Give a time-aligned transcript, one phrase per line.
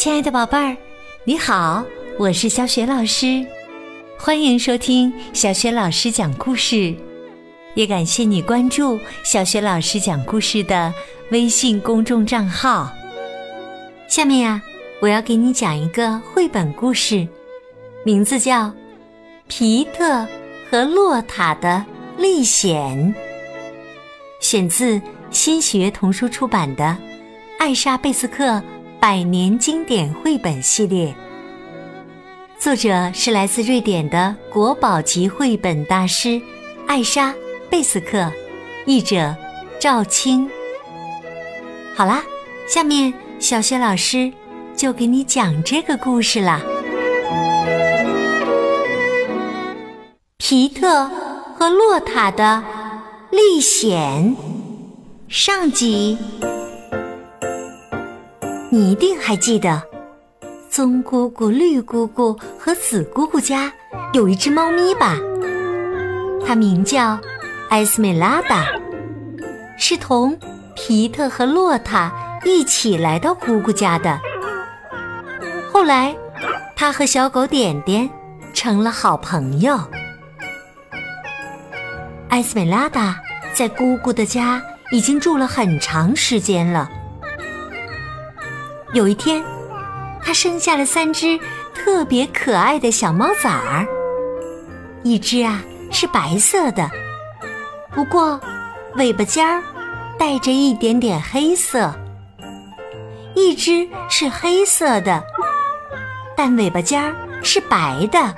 [0.00, 0.74] 亲爱的宝贝儿，
[1.24, 1.84] 你好，
[2.18, 3.44] 我是小雪老师，
[4.18, 6.94] 欢迎收听小雪老师讲故事，
[7.74, 10.90] 也感谢你关注小雪老师讲故事的
[11.32, 12.90] 微信公众账号。
[14.08, 14.62] 下面呀，
[15.02, 17.28] 我要给你讲一个绘本故事，
[18.02, 18.68] 名字叫
[19.48, 20.26] 《皮特
[20.70, 21.84] 和洛塔的
[22.16, 23.14] 历险》，
[24.40, 24.98] 选自
[25.30, 26.84] 新学童书出版的
[27.58, 28.62] 《艾莎贝斯克
[29.00, 31.06] 百年经典绘本系列》。
[32.58, 36.38] 作者是来自瑞典的国宝级绘本大师
[36.86, 37.34] 艾莎
[37.70, 38.30] 贝斯克，
[38.84, 39.34] 译者
[39.78, 40.46] 赵青。
[41.96, 42.22] 好啦，
[42.68, 44.30] 下面小学老师
[44.76, 46.60] 就给你讲这个故事啦。
[50.36, 51.08] 皮特
[51.56, 52.62] 和洛塔的
[53.30, 54.36] 历险
[55.26, 56.18] 上集，
[58.72, 59.82] 你一定还记得，
[60.70, 63.72] 棕姑姑、绿姑姑和紫姑姑家
[64.12, 65.16] 有一只猫咪吧？
[66.46, 67.18] 它名叫
[67.70, 68.66] 埃斯美拉达，
[69.76, 70.38] 是同
[70.76, 72.12] 皮特和洛塔
[72.44, 74.20] 一起来到姑姑家的。
[75.72, 76.16] 后来，
[76.76, 78.08] 它和小狗点点
[78.54, 79.80] 成了好朋友。
[82.28, 83.18] 埃斯美拉达
[83.52, 86.88] 在姑姑的家已经住了很长时间了。
[88.92, 89.42] 有一天，
[90.20, 91.38] 它生下了三只
[91.72, 93.86] 特别可爱的小猫崽儿，
[95.04, 96.90] 一只啊是白色的，
[97.94, 98.40] 不过
[98.96, 99.62] 尾巴尖儿
[100.18, 101.92] 带着一点点黑色；
[103.36, 105.22] 一只是黑色的，
[106.36, 108.34] 但尾巴尖儿是白的。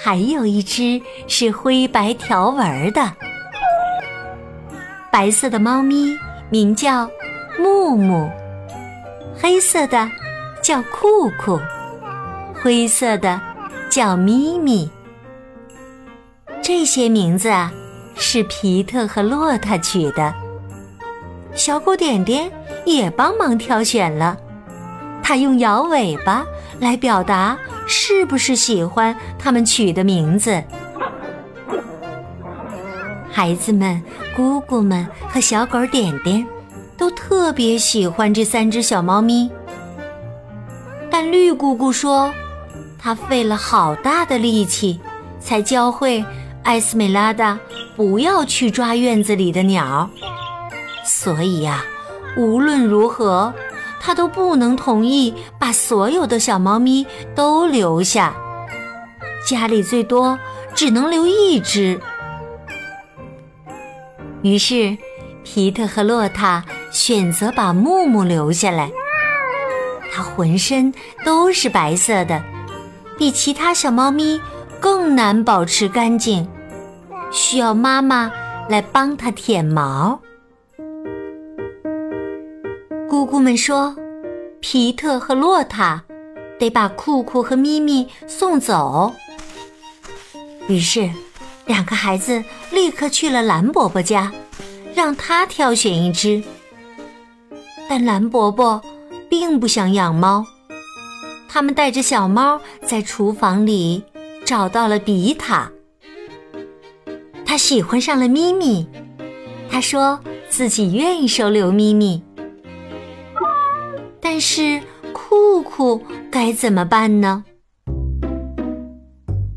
[0.00, 3.12] 还有一只是灰白条纹的
[5.10, 6.16] 白色的猫咪，
[6.50, 7.10] 名叫
[7.58, 8.30] 木木；
[9.40, 10.10] 黑色的
[10.60, 11.60] 叫酷酷，
[12.60, 13.40] 灰色的
[13.88, 14.90] 叫咪咪。
[16.60, 17.72] 这些名字啊，
[18.16, 20.34] 是皮特和洛塔取的。
[21.54, 22.50] 小狗点点
[22.84, 24.36] 也帮忙挑选了，
[25.22, 26.44] 它用摇尾巴
[26.80, 27.56] 来表达。
[27.90, 30.62] 是不是喜欢他们取的名字？
[33.32, 34.02] 孩子们、
[34.36, 36.46] 姑姑们和小狗点点
[36.98, 39.50] 都特别喜欢这三只小猫咪。
[41.10, 42.30] 但绿姑姑说，
[42.98, 45.00] 她费了好大的力气，
[45.40, 46.22] 才教会
[46.64, 47.58] 艾斯美拉达
[47.96, 50.10] 不要去抓院子里的鸟，
[51.04, 51.84] 所以呀，
[52.36, 53.54] 无论如何。
[54.00, 57.04] 她都不能同意把所有的小猫咪
[57.34, 58.32] 都留下，
[59.44, 60.38] 家里最多
[60.72, 62.00] 只能留一只。
[64.42, 64.96] 于是，
[65.42, 66.64] 皮特和洛塔
[66.98, 68.90] 选择把木木留下来。
[70.12, 70.92] 它浑身
[71.24, 72.42] 都是白色的，
[73.16, 74.40] 比其他小猫咪
[74.80, 76.48] 更难保持干净，
[77.30, 78.32] 需要妈妈
[78.68, 80.20] 来帮它舔毛。
[83.08, 83.94] 姑姑们说
[84.58, 86.02] ：“皮特和洛塔
[86.58, 89.14] 得把酷酷和咪咪送走。”
[90.66, 91.08] 于是，
[91.64, 92.42] 两个孩子
[92.72, 94.32] 立刻去了蓝伯伯家，
[94.96, 96.42] 让他挑选一只。
[97.88, 98.82] 但蓝伯伯
[99.30, 100.44] 并不想养猫，
[101.48, 104.04] 他们带着小猫在厨房里
[104.44, 105.70] 找到了比塔。
[107.46, 108.86] 他喜欢上了咪咪，
[109.70, 112.22] 他说自己愿意收留咪咪。
[114.20, 114.80] 但是
[115.14, 117.44] 酷酷该怎么办呢？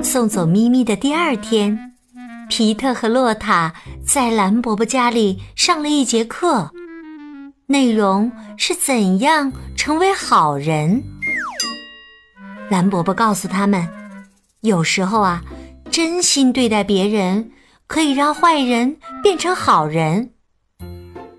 [0.00, 1.92] 送走咪咪的第二天，
[2.48, 3.72] 皮特和洛塔
[4.06, 6.70] 在蓝伯伯家里上了一节课，
[7.66, 11.02] 内容是怎样成为好人。
[12.70, 13.88] 蓝伯伯告诉他们，
[14.60, 15.42] 有时候啊，
[15.90, 17.50] 真心对待别人
[17.86, 20.32] 可以让坏人变成好人。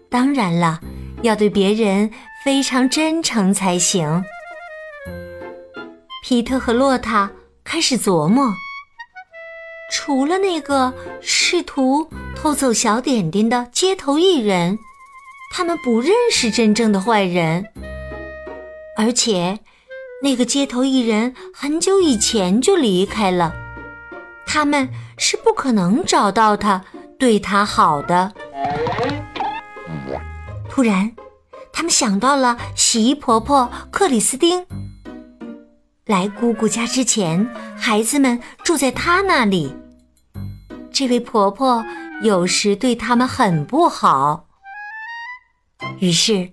[0.10, 0.80] 当然了，
[1.22, 2.12] 要对别人。
[2.44, 4.22] 非常真诚才行。
[6.26, 7.31] 皮特和洛塔
[7.64, 8.54] 开始琢磨：
[9.90, 12.06] 除了那个试图
[12.36, 14.78] 偷走小点点的街头艺人，
[15.54, 17.64] 他们不认识真正的坏人。
[18.98, 19.60] 而且，
[20.24, 23.54] 那个街头艺人很久以前就离开了，
[24.48, 26.84] 他们是不可能找到他，
[27.20, 28.34] 对他好的。
[30.70, 31.12] 突然。
[31.76, 34.64] 他们想到了洗衣婆婆克里斯汀。
[36.06, 39.76] 来姑姑家之前，孩子们住在她那里。
[40.92, 41.84] 这位婆婆
[42.22, 44.46] 有时对他们很不好。
[46.04, 46.52] 于是，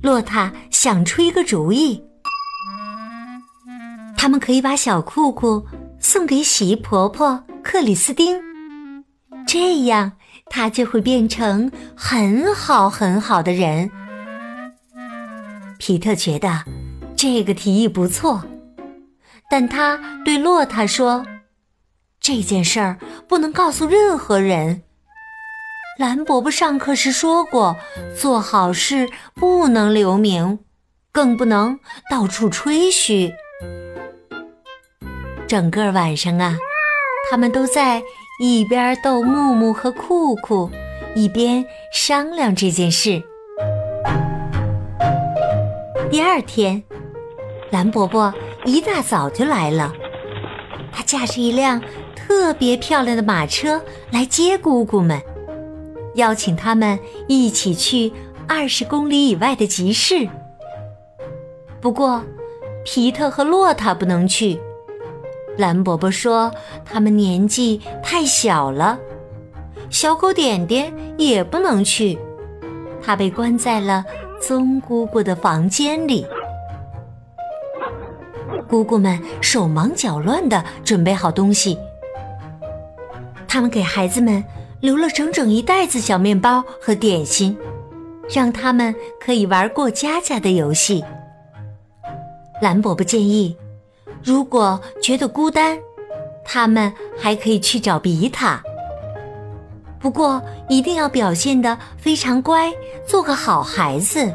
[0.00, 2.04] 洛塔想出一个主意，
[4.16, 5.66] 他们可以把小裤裤
[5.98, 8.40] 送给洗衣婆婆克里斯汀，
[9.44, 10.12] 这样
[10.48, 13.90] 她就会变成很好很好的人。
[15.80, 16.62] 皮特觉得
[17.16, 18.44] 这个提议不错，
[19.50, 21.26] 但他对洛塔说
[22.22, 24.82] ：“这件事儿不能告诉任何人。”
[25.98, 27.76] 蓝伯伯上课时说过，
[28.18, 30.58] 做好事不能留名，
[31.12, 31.78] 更不能
[32.10, 33.34] 到处吹嘘。
[35.46, 36.56] 整个晚上啊，
[37.30, 38.02] 他们都在
[38.40, 40.70] 一边逗木木和酷酷，
[41.14, 41.62] 一边
[41.92, 43.22] 商量这件事。
[46.10, 46.82] 第二天，
[47.70, 48.32] 蓝伯伯
[48.64, 49.92] 一大早就来了，
[50.90, 51.82] 他驾驶一辆
[52.16, 55.20] 特别漂亮的马车来接姑姑们。
[56.14, 58.12] 邀请他们一起去
[58.46, 60.28] 二十公里以外的集市。
[61.80, 62.22] 不过，
[62.84, 64.60] 皮特和洛塔不能去。
[65.56, 66.52] 蓝伯伯说
[66.84, 68.98] 他们年纪太小了。
[69.90, 72.18] 小狗点点也不能去，
[73.02, 74.04] 他被关在了
[74.40, 76.26] 棕姑姑的房间里。
[78.68, 81.78] 姑姑们手忙脚乱地准备好东西，
[83.46, 84.42] 他们给孩子们。
[84.82, 87.56] 留了整整一袋子小面包和点心，
[88.28, 91.04] 让他们可以玩过家家的游戏。
[92.60, 93.56] 蓝伯伯建议，
[94.24, 95.78] 如果觉得孤单，
[96.44, 98.60] 他们还可以去找比塔。
[100.00, 102.72] 不过一定要表现得非常乖，
[103.06, 104.34] 做个好孩子。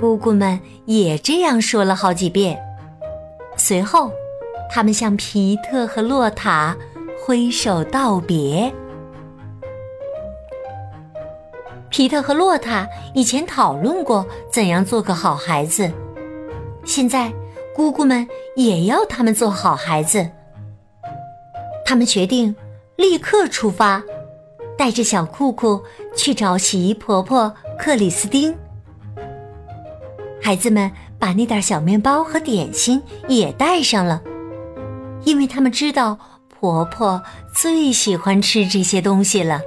[0.00, 2.56] 姑姑们也这样说了好几遍。
[3.56, 4.12] 随后，
[4.70, 6.76] 他们向皮特和洛塔
[7.20, 8.72] 挥手道别。
[11.92, 15.92] 皮特和洛塔以前讨论过怎样做个好孩子，
[16.86, 17.30] 现在
[17.76, 20.26] 姑姑们也要他们做好孩子。
[21.84, 22.56] 他们决定
[22.96, 24.02] 立刻出发，
[24.78, 25.82] 带着小裤裤
[26.16, 28.56] 去找洗衣婆婆克里斯汀。
[30.40, 34.22] 孩子们把那袋小面包和点心也带上了，
[35.24, 36.18] 因为他们知道
[36.48, 37.22] 婆婆
[37.54, 39.60] 最喜欢吃这些东西了。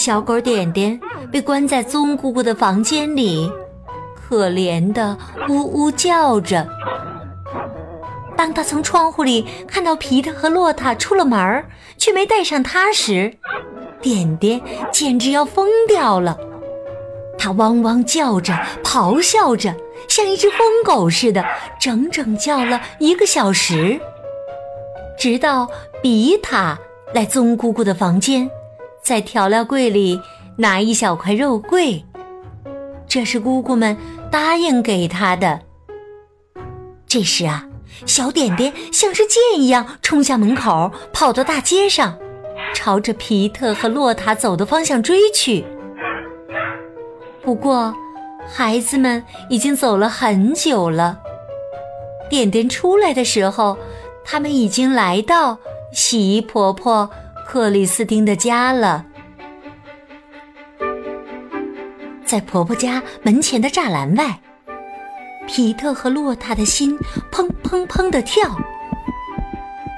[0.00, 0.98] 小狗点点
[1.30, 3.52] 被关在棕姑姑的房间里，
[4.14, 5.14] 可怜的
[5.50, 6.66] 呜呜叫着。
[8.34, 11.62] 当他从窗户里看到皮特和洛塔出了门
[11.98, 13.34] 却没带上他时，
[14.00, 14.58] 点点
[14.90, 16.34] 简直要疯掉了。
[17.36, 19.74] 他汪汪叫着，咆哮着，
[20.08, 21.44] 像一只疯狗似的，
[21.78, 24.00] 整整叫了一个小时，
[25.18, 25.68] 直到
[26.02, 26.78] 比塔
[27.12, 28.50] 来棕姑姑的房间。
[29.02, 30.20] 在调料柜里
[30.56, 32.04] 拿一小块肉桂，
[33.06, 33.96] 这是姑姑们
[34.30, 35.60] 答应给他的。
[37.06, 37.66] 这时啊，
[38.06, 42.16] 小点点像是箭一样冲向门口，跑到大街上，
[42.74, 45.64] 朝着皮特和洛塔走的方向追去。
[47.42, 47.92] 不过，
[48.46, 51.18] 孩子们已经走了很久了。
[52.28, 53.76] 点点出来的时候，
[54.24, 55.58] 他们已经来到
[55.92, 57.10] 洗衣婆婆。
[57.52, 59.04] 克里斯汀的家了，
[62.24, 64.38] 在婆婆家门前的栅栏外，
[65.48, 66.96] 皮特和洛塔的心
[67.32, 68.56] 砰砰砰的跳。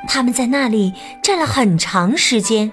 [0.08, 2.72] 他们在那里站了很长时间。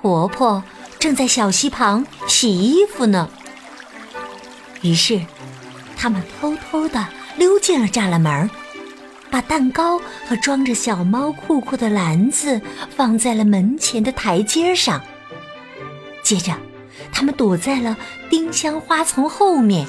[0.00, 0.62] 婆婆
[1.00, 3.28] 正在小溪旁洗衣服呢。
[4.82, 5.20] 于是，
[5.96, 8.48] 他们偷偷的溜进了栅栏门。
[9.32, 9.98] 把蛋糕
[10.28, 12.60] 和装着小猫裤裤的篮子
[12.90, 15.00] 放在了门前的台阶上。
[16.22, 16.52] 接着，
[17.10, 17.96] 他们躲在了
[18.28, 19.86] 丁香花丛后面，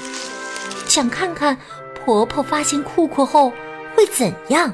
[0.88, 1.58] 想看看
[1.94, 3.50] 婆婆发现裤裤后
[3.94, 4.72] 会怎样。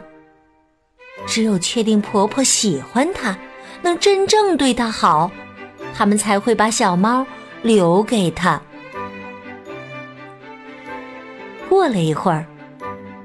[1.27, 3.37] 只有确定婆婆喜欢她，
[3.83, 5.33] 能真正对她好，
[5.93, 7.27] 他们才会把小猫
[7.63, 8.63] 留给她。
[11.69, 12.47] 过了一会儿。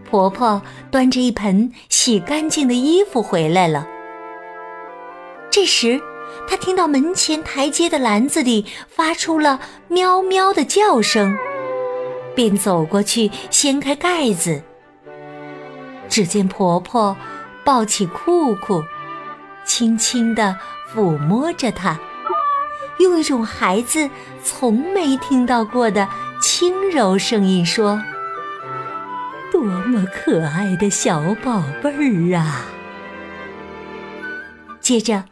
[0.10, 3.86] 婆婆端着一盆洗干净的衣服回来了。
[5.50, 6.00] 这时，
[6.48, 11.36] 她听到门前台阶的篮子里发出了喵喵的叫声，
[12.36, 14.62] 便走过去掀开盖子。
[16.08, 17.18] 只见婆婆
[17.64, 18.84] 抱起酷酷，
[19.66, 20.56] 轻轻地
[20.94, 22.00] 抚摸着它，
[23.00, 24.10] 用一种孩子
[24.44, 26.08] 从没听到过的
[26.42, 28.00] 轻柔声音说。
[29.86, 32.66] 多么可爱的小宝贝儿啊！
[34.82, 35.24] 接着，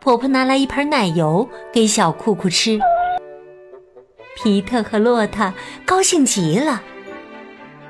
[0.00, 2.78] 婆婆拿来一盆奶油给小酷酷吃。
[4.36, 5.52] 皮特和洛塔
[5.84, 6.80] 高兴极了，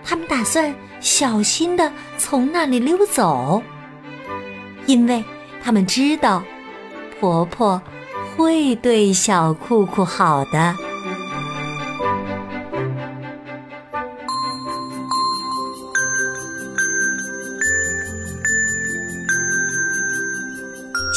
[0.02, 3.62] 他们打算小心的从那里溜走，
[4.87, 5.23] 因为
[5.62, 6.42] 他们知道
[7.20, 7.82] 婆婆
[8.35, 10.75] 会对小酷酷好的。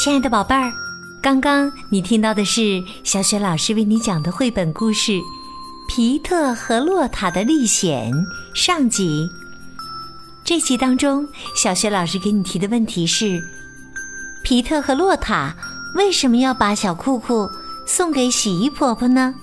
[0.02, 0.72] 亲爱的宝贝儿，
[1.20, 5.12] 刚刚你听到的是小雪老师为你讲的绘本故事
[5.86, 8.10] 《皮特和洛塔的历险》
[8.54, 9.28] 上集。
[10.42, 13.42] 这集当中，小雪老师给你提的问题是：
[14.42, 15.54] 皮特和洛塔
[15.94, 17.50] 为什么要把小裤裤
[17.86, 19.34] 送给洗衣婆婆呢？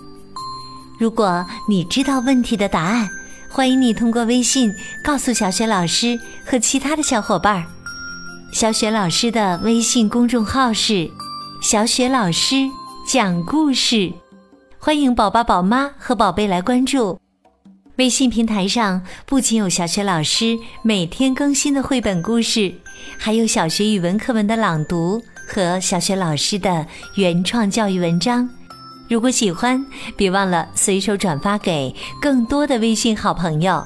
[0.98, 3.08] 如果你知道问题的答案，
[3.48, 4.74] 欢迎你通过微信
[5.04, 7.77] 告诉小雪老师和其他的小伙伴儿。
[8.58, 11.08] 小雪老师的微信公众号是
[11.62, 12.68] “小雪老师
[13.08, 14.12] 讲故事”，
[14.82, 17.20] 欢迎宝宝、宝妈和宝贝来关注。
[17.98, 22.74] 微信平台上不仅有小雪老师每天更新的绘本故事，
[23.20, 26.84] 还有小学语文课文的朗读和小雪老师的
[27.14, 28.50] 原创教育文章。
[29.08, 29.86] 如果喜欢，
[30.16, 33.86] 别忘了随手转发给更多的微信好朋友。